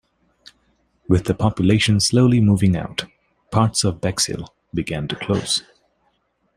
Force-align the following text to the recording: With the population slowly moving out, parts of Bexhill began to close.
With 1.07 1.25
the 1.25 1.35
population 1.35 1.99
slowly 1.99 2.41
moving 2.41 2.75
out, 2.75 3.05
parts 3.51 3.83
of 3.83 4.01
Bexhill 4.01 4.51
began 4.73 5.07
to 5.09 5.15
close. 5.15 5.61